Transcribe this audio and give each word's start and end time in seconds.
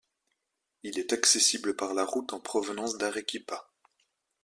Il 0.81 0.97
est 0.97 1.13
accessible 1.13 1.75
par 1.75 1.93
la 1.93 2.03
route 2.05 2.33
en 2.33 2.39
provenance 2.39 2.97
d'Arequipa. 2.97 3.69